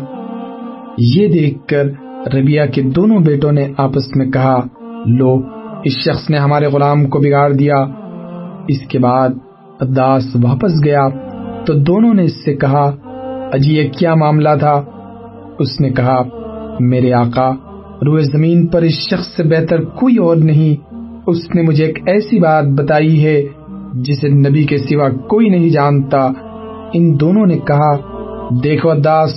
[0.97, 1.85] یہ دیکھ کر
[2.33, 4.59] ربیہ کے دونوں بیٹوں نے آپس میں کہا
[5.05, 5.52] لو
[5.83, 7.75] اس شخص نے ہمارے غلام کو بگاڑ دیا۔
[8.67, 9.29] اس کے بعد
[9.79, 11.09] اداس واپس گیا
[11.65, 12.95] تو دونوں نے اس سے کہا،
[13.51, 14.81] اجی، یہ کیا معاملہ تھا؟
[15.59, 16.23] اس نے کہا،
[16.79, 17.51] میرے آقا،
[18.05, 20.93] روئے زمین پر اس شخص سے بہتر کوئی اور نہیں۔
[21.27, 23.43] اس نے مجھے ایک ایسی بات بتائی ہے
[23.93, 26.29] جسے نبی کے سوا کوئی نہیں جانتا۔
[26.93, 27.95] ان دونوں نے کہا،
[28.63, 29.29] دیکھو اداس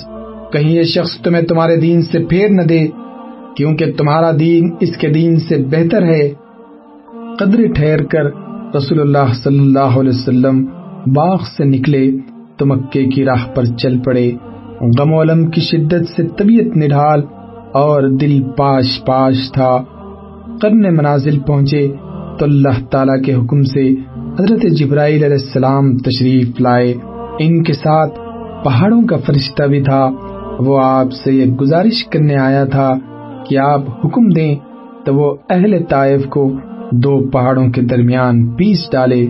[0.52, 2.86] کہیں یہ شخص تمہیں تمہارے دین سے پھیر نہ دے۔
[3.56, 6.30] کیونکہ تمہارا دین اس کے دین سے بہتر ہے۔
[7.38, 8.24] قدر ٹھہر کر
[8.76, 10.64] رسول اللہ صلی اللہ علیہ وسلم
[11.14, 12.10] باغ سے نکلے
[12.56, 14.32] تو مکے کی راہ پر چل پڑے۔
[14.98, 17.22] غم و علم کی شدت سے طبیعت نڈھال
[17.72, 19.78] اور دل پاش پاش تھا۔
[20.62, 21.88] قرن منازل پہنچے
[22.38, 23.90] تو اللہ تعالی کے حکم سے
[24.38, 26.94] حضرت جبرائیل علیہ السلام تشریف لائے۔
[27.38, 28.18] ان کے ساتھ
[28.64, 30.10] پہاڑوں کا فرشتہ بھی تھا۔
[30.58, 32.94] وہ آپ سے یہ گزارش کرنے آیا تھا
[33.48, 34.56] کہ آپ حکم دیں
[35.04, 36.52] تو وہ اہل طائف کو
[36.90, 39.26] دو پہاڑوں کے درمیان پیس ڈالے۔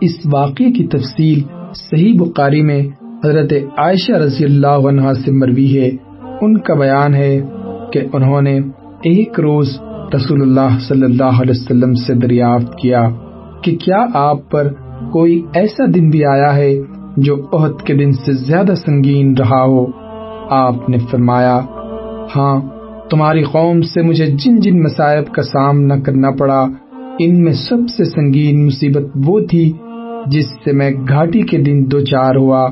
[0.00, 1.40] اس واقعے کی تفصیل
[1.74, 2.82] صحیح بخاری میں
[3.24, 5.90] حضرت عائشہ رضی اللہ عنہ سے مروی ہے۔
[6.40, 7.40] ان کا بیان ہے
[7.92, 8.58] کہ انہوں نے
[9.02, 9.80] ایک روز
[10.14, 13.08] رسول اللہ صلی اللہ علیہ وسلم سے دریافت کیا
[13.62, 14.72] کہ کیا آپ پر
[15.12, 16.76] کوئی ایسا دن بھی آیا ہے
[17.16, 19.86] جو عہد کے دن سے زیادہ سنگین رہا ہو؟
[20.50, 21.60] آپ نے فرمایا
[22.36, 22.60] ہاں
[23.10, 26.66] تمہاری قوم سے مجھے جن جن مصائب کا سامنا کرنا پڑا،
[27.18, 29.72] ان میں سب سے سنگین مصیبت وہ تھی
[30.26, 32.68] جس سے میں گھاٹی کے دن دو چار ہوا۔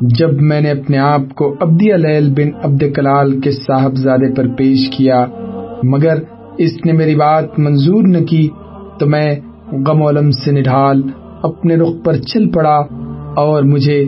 [0.00, 4.90] جب میں نے اپنے آپ کو عبدی علیل بن عبد کلال کے صاحبزادے پر پیش
[4.98, 5.26] کیا،
[5.82, 6.14] مگر
[6.58, 8.48] اس نے میری بات منظور نہ کی،
[8.98, 9.36] تو میں
[9.86, 11.02] غم علم سے نڈھال
[11.42, 12.78] اپنے رخ پر چل پڑا
[13.36, 14.04] اور مجھے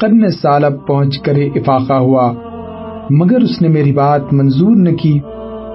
[0.00, 2.32] قرن سالب پہنچ کر ہی افاقہ ہوا۔
[3.12, 5.18] مگر اس نے میری بات منظور نہ کی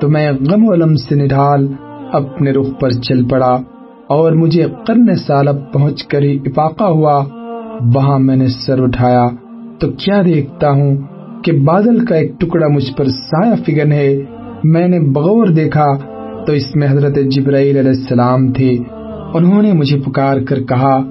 [0.01, 1.67] تو میں غم علم سے نڈھال
[2.11, 3.57] اپنے رخ پر چل پڑا
[4.07, 7.25] اور مجھے قرن سالب پہنچ کر ہی افاقہ ہوا۔
[7.95, 9.27] وہاں میں نے سر اٹھایا۔
[9.79, 10.97] تو کیا دیکھتا ہوں
[11.43, 14.19] کہ بادل کا ایک ٹکڑا مجھ پر سایہ فگن ہے۔
[14.63, 15.97] میں نے بغور دیکھا
[16.45, 18.77] تو اس میں حضرت جبرائیل علیہ السلام تھے۔
[19.33, 21.01] انہوں نے مجھے پکار کر کہا،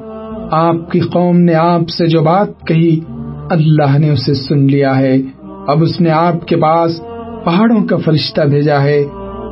[0.50, 3.00] آپ کی قوم نے آپ سے جو بات کہی،
[3.50, 5.18] اللہ نے اسے سن لیا ہے۔
[5.66, 7.00] اب اس نے آپ کے پاس
[7.44, 9.04] پہاڑوں کا فرشتہ بھیجا ہے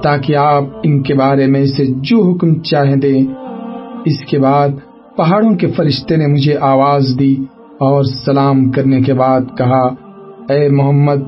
[0.03, 3.25] تاکہ آپ ان کے بارے میں اسے جو حکم چاہیں دیں۔
[4.05, 4.69] اس کے بعد
[5.17, 7.37] پہاڑوں کے فرشتے نے مجھے آواز دی
[7.81, 9.87] اور سلام کرنے کے بعد کہا،
[10.49, 11.23] اے محمد،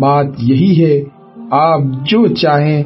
[0.00, 1.02] بات یہی ہے،
[1.50, 2.82] آپ جو چاہیں،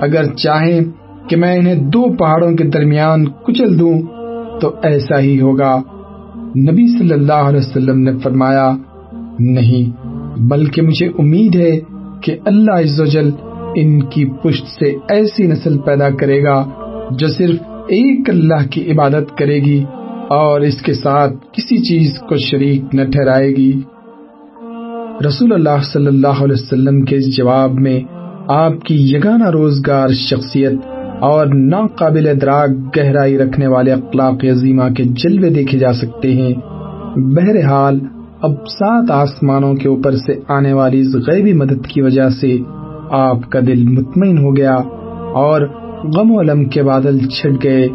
[0.00, 0.80] اگر چاہیں
[1.28, 4.02] کہ میں انہیں دو پہاڑوں کے درمیان کچل دوں
[4.60, 5.76] تو ایسا ہی ہوگا۔
[6.56, 8.72] نبی صلی اللہ علیہ وسلم نے فرمایا،
[9.38, 10.01] نہیں
[10.36, 11.80] بلکہ مجھے امید ہے
[12.22, 13.30] کہ اللہ عز و جل
[13.74, 16.64] ان کی پشت سے ایسی نسل پیدا کرے گا
[17.10, 17.56] جو صرف
[17.88, 19.84] ایک اللہ کی عبادت کرے گی
[20.28, 23.80] اور اس کے ساتھ کسی چیز کو شریک نہ ٹھہرائے گی۔
[25.26, 28.00] رسول اللہ صلی اللہ علیہ وسلم کے اس جواب میں
[28.48, 30.72] آپ کی یگانہ روزگار شخصیت
[31.20, 36.54] اور ناقابل ادراک گہرائی رکھنے والے اخلاق عظیمہ کے جلوے دیکھے جا سکتے ہیں۔
[37.16, 37.98] بہرحال
[38.42, 42.58] اب سات آسمانوں کے اوپر سے آنے والی اس غیبی مدد کی وجہ سے
[43.10, 44.74] آپ کا دل مطمئن ہو گیا
[45.34, 45.60] اور
[46.16, 47.88] غم و علم کے بادل چھٹ گئے۔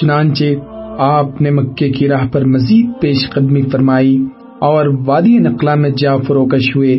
[0.00, 0.44] چنانچہ
[0.98, 4.24] آپ نے مکے کی راہ پر مزید پیش قدمی فرمائی
[4.58, 6.98] اور وادی نقلہ میں جا فروکش ہوئے۔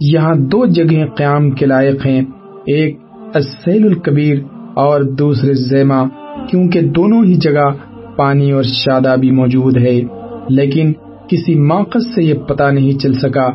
[0.00, 2.22] یہاں دو جگہیں قیام کے لائق ہیں،
[2.66, 2.98] ایک
[3.34, 4.36] السیل الکبیر
[4.74, 6.04] اور دوسرے زیما،
[6.50, 7.70] کیونکہ دونوں ہی جگہ
[8.16, 10.00] پانی اور شادابی موجود ہے۔
[10.48, 10.92] لیکن
[11.32, 13.50] کسی موقع سے یہ پتا نہیں چل سکا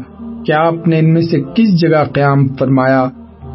[0.45, 3.09] کہ آپ نے ان میں سے کس جگہ قیام فرمایا۔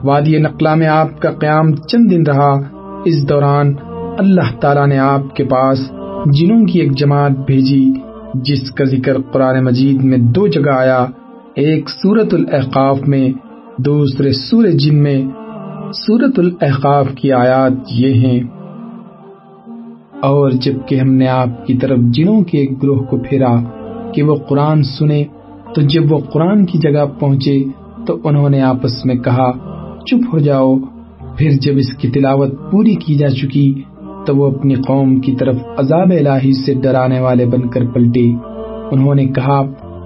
[0.04, 2.61] وادی نقلہ میں آپ کا قیام چند دن رہا۔
[3.04, 3.74] اس دوران
[4.18, 5.92] اللہ تعالیٰ نے آپ کے پاس
[6.26, 7.92] جنوں کی ایک جماعت بھیجی،
[8.35, 11.06] جس کا ذکر قرآن مجید میں دو جگہ آیا۔
[11.54, 13.28] ایک سورت الاحقاف میں،
[13.78, 15.24] دوسرے سور جن میں۔
[15.94, 18.42] سورت الاحقاف کی آیات یہ ہیں۔
[20.22, 23.81] اور جبکہ ہم نے آپ کی طرف جنوں کے ایک گروہ کو پھیرا
[24.14, 25.25] کہ وہ قرآن سنے
[25.75, 27.64] تو جب وہ قرآن کی جگہ پہنچے
[28.07, 29.53] تو انہوں نے آپس میں کہا،
[30.07, 30.77] چپ ہو جاؤ۔
[31.38, 33.75] پھر جب اس کی تلاوت پوری کی جا چکی
[34.27, 38.31] تو وہ اپنی قوم کی طرف عذاب الہی سے ڈرانے والے بن کر پلٹے۔
[38.90, 39.62] انہوں نے کہا،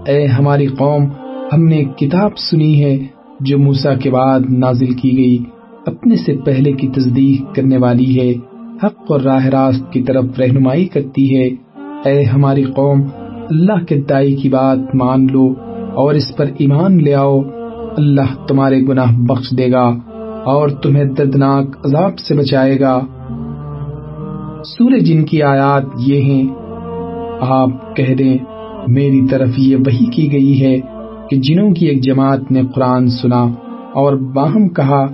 [0.06, 1.04] اے ہماری قوم،
[1.52, 2.98] ہم نے کتاب سنی ہے
[3.40, 5.38] جو موسا کے بعد نازل کی گئی۔
[5.86, 8.34] اپنے سے پہلے کی تصدیق کرنے والی ہے۔
[8.82, 11.48] حق اور راہ راست کی طرف رہنمائی کرتی ہے۔
[12.04, 13.02] اے ہماری قوم
[13.50, 15.54] اللہ کے دائی کی بات مان لو
[15.94, 17.40] اور اس پر ایمان لے آؤ،
[17.96, 19.92] اللہ تمہارے گناہ بخش دے گا
[20.44, 23.00] اور تمہیں دردناک عذاب سے بچائے گا۔
[24.64, 26.48] سورج جن کی آیات یہ ہیں۔
[27.40, 28.38] آپ کہہ دیں،
[28.88, 30.80] میری طرف یہ وہی کی گئی ہے
[31.30, 33.42] کہ جنوں کی ایک جماعت نے قرآن سنا
[33.94, 35.06] اور باہم کہا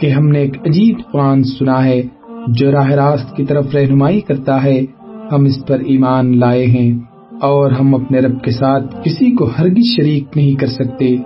[0.00, 2.02] کہ ہم نے ایک عجیب قرآن سنا ہے
[2.48, 4.80] جو راہ راست کی طرف رہنمائی کرتا ہے۔
[5.32, 7.07] ہم اس پر ایمان لائے ہیں۔
[7.42, 11.16] اور ہم اپنے رب کے ساتھ کسی کو ہرگز شریک نہیں کر سکتے۔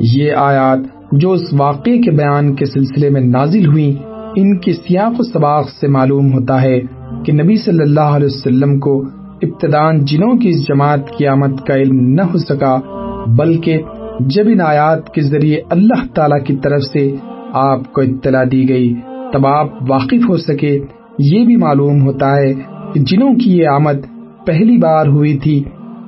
[0.00, 0.78] یہ آیات
[1.12, 3.94] جو اس واقعے کے بیان کے سلسلے میں نازل ہوئی
[4.36, 6.80] ان کی سیاق و سباق سے معلوم ہوتا ہے
[7.24, 9.02] کہ نبی صلی اللہ علیہ وسلم کو
[9.42, 12.80] ابتدان جنوں کی اس جماعت کی آمد کا علم نہ ہو سکا،
[13.26, 13.78] بلکہ
[14.20, 17.14] جب ان آیات کے ذریعے اللہ تعالی کی طرف سے
[17.52, 18.94] آپ کو اطلاع دی گئی،
[19.32, 20.78] تب آپ واقف ہو سکے۔
[21.18, 22.52] یہ بھی معلوم ہوتا ہے
[22.94, 24.17] کہ جنوں کی یہ آمد
[24.48, 25.64] پہلی بار ہوئی تھی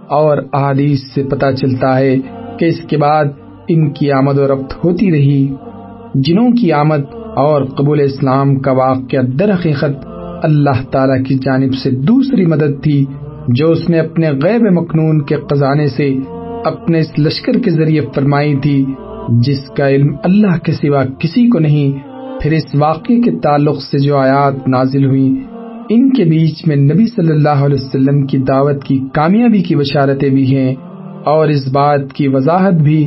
[0.09, 2.17] اور احادیث سے پتہ چلتا ہے
[2.59, 3.25] کہ اس کے بعد
[3.69, 5.55] ان کی آمد و رفت ہوتی رہی۔
[6.15, 7.05] جنوں کی آمد
[7.37, 10.07] اور قبول اسلام کا واقعہ در حقیقت
[10.43, 13.05] اللہ تعالی کی جانب سے دوسری مدد تھی،
[13.49, 16.17] جو اس نے اپنے غیب مقنون کے خزانے سے
[16.65, 18.85] اپنے اس لشکر کے ذریعے فرمائی تھی،
[19.29, 23.99] جس کا علم اللہ کے سوا کسی کو نہیں۔ پھر اس واقعے کے تعلق سے
[23.99, 25.35] جو آیات نازل ہوئی
[25.93, 30.31] ان کے بیچ میں نبی صلی اللہ علیہ وسلم کی دعوت کی کامیابی کی بشارتیں
[30.31, 30.75] بھی ہیں
[31.25, 33.07] اور اس بات کی وضاحت بھی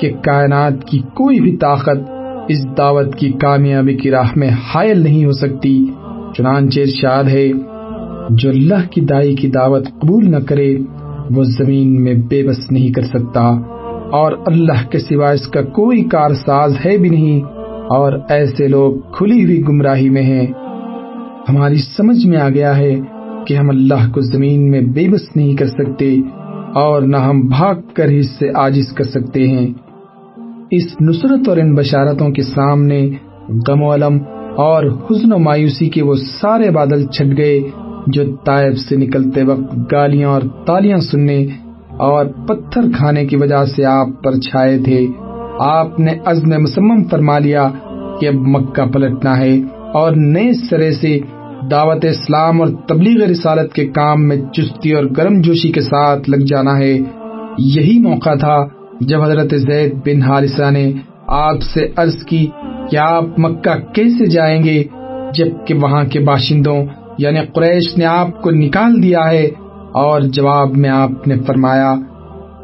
[0.00, 2.10] کہ کائنات کی کوئی بھی طاقت
[2.48, 5.86] اس دعوت کی کامیابی کی راہ میں حائل نہیں ہو سکتی۔
[6.36, 7.48] چنانچہ ارشاد ہے،
[8.30, 10.76] جو اللہ کی دائی کی دعوت قبول نہ کرے،
[11.30, 13.42] وہ زمین میں بے بس نہیں کر سکتا۔
[14.12, 17.40] اور اللہ کے سوا اس کا کوئی کارساز ہے بھی نہیں۔
[17.88, 20.46] اور ایسے لوگ کھلی ہوئی گمراہی میں ہیں۔
[21.48, 22.94] ہماری سمجھ میں آ گیا ہے
[23.46, 26.16] کہ ہم اللہ کو زمین میں بے بس نہیں کر سکتے
[26.74, 29.66] اور نہ ہم بھاگ کر ہی سے آجز کر سکتے ہیں۔
[30.70, 33.10] اس نصرت اور ان بشارتوں کے سامنے
[33.68, 34.18] غم و علم
[34.56, 37.60] اور حزن و مایوسی کے وہ سارے بادل چھٹ گئے
[38.06, 41.46] جو طائب سے نکلتے وقت گالیاں اور تالیاں سننے
[41.96, 45.06] اور پتھر کھانے کی وجہ سے آپ پر چھائے تھے۔
[45.58, 47.68] آپ نے عزم مسمم فرما لیا
[48.20, 49.60] کہ اب مکہ پلٹنا ہے
[49.92, 51.20] اور نئے سرے سے
[51.70, 56.36] دعوت اسلام اور تبلیغ رسالت کے کام میں چستی اور گرم جوشی کے ساتھ لگ
[56.36, 56.98] جانا ہے۔
[57.58, 58.66] یہی موقع تھا
[59.00, 60.92] جب حضرت زید بن حارثہ نے
[61.26, 62.46] آپ سے عرض کی
[62.90, 64.84] کہ آپ مکہ کیسے جائیں گے،
[65.34, 66.86] جبکہ وہاں کے باشندوں
[67.18, 69.48] یعنی قریش نے آپ کو نکال دیا ہے۔
[69.94, 71.94] اور جواب میں آپ نے فرمایا،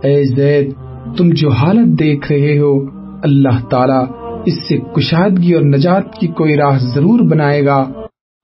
[0.03, 0.75] اے زید،
[1.17, 2.81] تم جو حالت دیکھ رہے ہو،
[3.23, 4.13] اللہ تعالی
[4.47, 7.87] اس سے کشادگی اور نجات کی کوئی راہ ضرور بنائے گا۔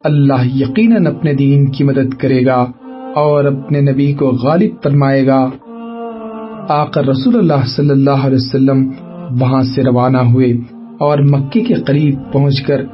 [0.04, 2.66] اللہ یقیناً اپنے دین کی مدد کرے گا
[3.14, 5.50] اور اپنے نبی کو غالب فرمائے گا۔
[6.68, 8.90] آقا رسول اللہ صلی اللہ علیہ وسلم
[9.40, 10.52] وہاں سے روانہ ہوئے
[11.00, 12.84] اور مکے کے قریب پہنچ کر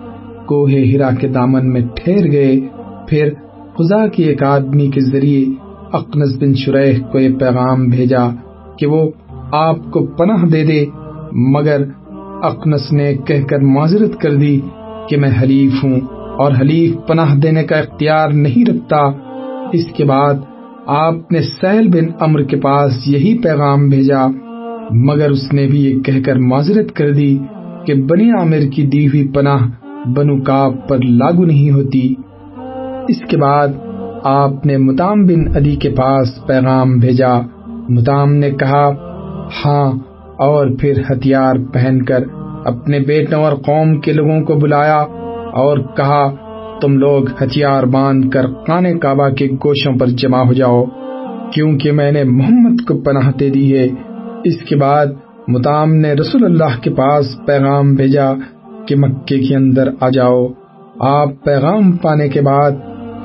[0.46, 2.60] کوہ ہرا کے دامن میں ٹھہر گئے۔
[3.08, 3.30] پھر
[3.74, 5.44] خدا کی ایک آدمی کے ذریعے
[5.92, 8.28] اقنس بن شریح کو یہ پیغام بھیجا
[8.78, 9.10] کہ وہ
[9.52, 10.84] آپ کو پناہ دے دے،
[11.32, 11.82] مگر
[12.42, 14.60] اقنس نے کہہ کر معذرت کر دی
[15.08, 19.00] کہ میں حلیف ہوں۔ اور حلیف پناہ دینے کا اختیار نہیں رکھتا۔
[19.72, 20.34] اس کے بعد
[20.86, 24.26] آپ نے سہل بن امر کے پاس یہی پیغام بھیجا،
[24.90, 27.38] مگر اس نے بھی یہ کہہ کر معذرت کر دی
[27.86, 29.62] کہ بنی عامر کی دی ہوئی پناہ
[30.08, 32.14] بنو کاب پر لاگو نہیں ہوتی۔
[33.08, 33.68] اس کے بعد
[34.24, 37.34] آپ نے متام بن علی کے پاس پیغام بھیجا۔
[37.88, 38.84] متام نے کہا
[39.64, 39.92] ہاں
[40.38, 42.24] اور پھر ہتھیار پہن کر
[42.64, 45.04] اپنے بیٹوں اور قوم کے لوگوں کو بلایا۔
[45.52, 46.34] اور کہا،
[46.80, 50.84] تم لوگ ہتھیار باندھ کر کانے کعبہ کے گوشوں پر جمع ہو جاؤ،
[51.54, 53.88] کیونکہ میں نے محمد کو پناہ دے دی ہے۔
[54.44, 55.06] اس کے بعد
[55.48, 58.32] متام نے رسول اللہ کے پاس پیغام بھیجا
[58.86, 60.48] کہ مکے کے اندر آ جاؤ۔
[61.00, 62.70] آپ پیغام پانے کے بعد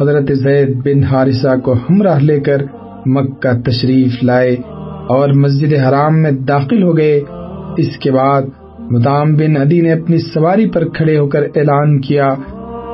[0.01, 2.57] حضرت زید بن حارثہ کو ہمراہ لے کر
[3.05, 4.55] مکہ تشریف لائے
[5.07, 7.21] اور مسجد حرام میں داخل ہو گئے۔
[7.77, 8.41] اس کے بعد
[8.91, 12.29] مدام بن عدی نے اپنی سواری پر کھڑے ہو کر اعلان کیا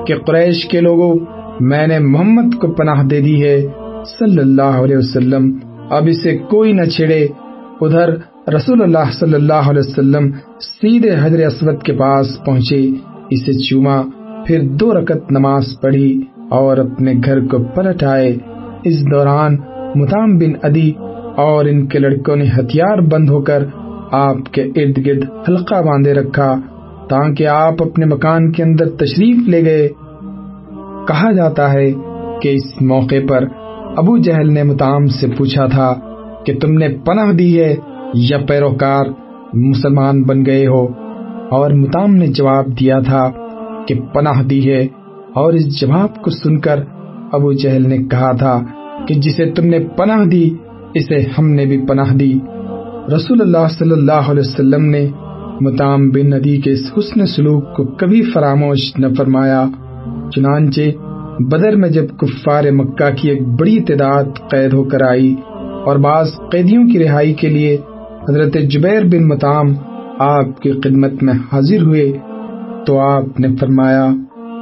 [0.08, 1.16] کہ قریش کے لوگوں،
[1.60, 3.68] میں نے محمد کو پناہ دے دی ہے،
[4.20, 5.58] صلی اللہ علیہ وسلم۔
[5.90, 7.28] اب اسے کوئی نہ چھڑے
[7.82, 8.10] ادھر
[8.56, 12.90] رسول اللہ صلی اللہ علیہ وسلم سیدھے حضر اسود کے پاس پہنچے۔
[13.30, 14.02] اسے چوما،
[14.48, 18.38] پھر دو رکت نماز پڑھی اور اپنے گھر کو پلٹ آئے۔
[18.84, 19.58] اس دوران
[19.96, 20.92] متام بن ادی
[21.36, 23.66] اور ان کے لڑکوں نے ہتھیار بند ہو کر
[24.14, 26.56] آپ کے ارد گرد حلقہ باندھے رکھا،
[27.10, 29.88] تاکہ آپ اپنے مکان کے اندر تشریف لے گئے۔
[31.08, 31.92] کہا جاتا ہے
[32.42, 33.44] کہ اس موقع پر
[33.98, 35.94] ابو جہل نے متام سے پوچھا تھا
[36.46, 37.76] کہ تم نے پناہ دی ہے
[38.14, 39.06] یا پیروکار
[39.54, 40.88] مسلمان بن گئے ہو؟
[41.50, 43.30] اور متام نے جواب دیا تھا
[43.88, 44.88] کہ پناہ دی ہے۔
[45.36, 46.80] اور اس جواب کو سن کر
[47.32, 48.62] ابو جہل نے کہا تھا
[49.08, 50.50] کہ جسے تم نے پناہ دی،
[50.94, 52.40] اسے ہم نے بھی پناہ دی۔
[53.12, 55.08] رسول اللہ صلی اللہ علیہ وسلم نے
[55.62, 59.66] متام بن ندی کے اس حسن سلوک کو کبھی فراموش نہ فرمایا،
[60.36, 60.82] چنانچہ
[61.40, 65.36] بدر میں جب کفار مکہ کی ایک بڑی تعداد قید ہو کر آئی
[65.86, 67.78] اور بعض قیدیوں کی رہائی کے لیے
[68.30, 69.74] حضرت جبیر بن متام
[70.20, 72.12] آپ کی خدمت میں حاضر ہوئے
[72.86, 74.08] تو آپ نے فرمایا،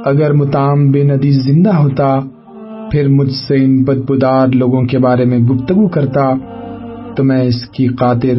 [0.04, 2.18] اگر متام بے ندی زندہ ہوتا،
[2.90, 6.32] پھر مجھ سے ان بدبودار لوگوں کے بارے میں گفتگو کرتا۔
[7.16, 8.36] تو میں اس کی خاطر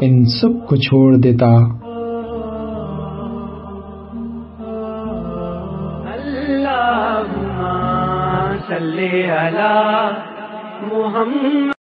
[0.00, 1.52] ان سب کو چھوڑ دیتا۔
[8.68, 10.12] اللہ
[10.92, 11.75] محمد